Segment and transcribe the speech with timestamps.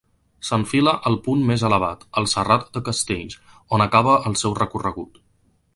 [0.47, 3.39] S'enfila al punt més elevat, el Serrat de Castells,
[3.79, 5.25] on acaba el seu recorregut.